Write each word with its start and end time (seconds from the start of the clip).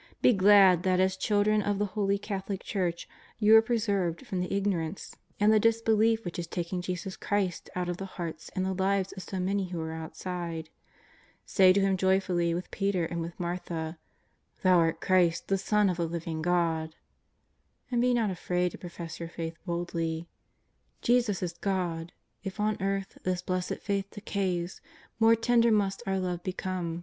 Be 0.19 0.33
glad 0.33 0.81
that 0.81 0.99
as 0.99 1.15
children 1.15 1.61
of 1.61 1.77
the 1.77 1.85
Holy 1.93 2.17
Catholic 2.17 2.63
Church 2.63 3.07
you 3.37 3.55
are 3.55 3.61
preserved 3.61 4.25
from 4.25 4.39
the 4.39 4.51
ignorance 4.51 5.13
♦ 5.13 5.13
Ephes. 5.13 5.13
6. 5.13 5.13
JESUS 5.13 5.13
OF 5.13 5.19
NAZARETH. 5.21 5.37
401 5.37 5.41
and 5.41 5.53
the 5.53 5.67
disbelief 5.69 6.25
which 6.25 6.39
is 6.39 6.47
taking 6.47 6.81
Jesus 6.81 7.15
Christ 7.17 7.69
out 7.75 7.87
of 7.87 7.97
the 7.97 8.17
hearts 8.17 8.49
and 8.55 8.65
the 8.65 8.73
lives 8.73 9.11
of 9.11 9.21
so 9.21 9.39
many 9.39 9.67
who 9.69 9.79
are 9.79 9.91
outside. 9.93 10.71
S^y 11.47 11.71
to 11.75 11.81
Him 11.81 11.97
joyfully 11.97 12.55
with 12.55 12.71
Peter 12.71 13.05
and 13.05 13.21
with 13.21 13.39
Martha: 13.39 13.99
^' 14.59 14.61
Thou 14.63 14.79
art 14.79 15.01
Christ 15.01 15.49
the 15.49 15.59
Son 15.59 15.87
of 15.87 15.97
the 15.97 16.07
living 16.07 16.41
God." 16.41 16.95
And 17.91 18.01
be 18.01 18.15
not 18.15 18.31
afraid 18.31 18.71
to 18.71 18.79
profess 18.79 19.19
your 19.19 19.29
faith 19.29 19.59
boldly: 19.67 20.27
Jesus 21.03 21.43
is 21.43 21.53
God! 21.53 22.11
if 22.43 22.59
on 22.59 22.73
the 22.77 22.83
earth 22.83 23.19
This 23.21 23.43
blessed 23.43 23.75
faith 23.77 24.09
decays. 24.09 24.81
More 25.19 25.35
tender 25.35 25.71
must 25.71 26.01
our 26.07 26.17
love 26.17 26.41
become. 26.41 26.99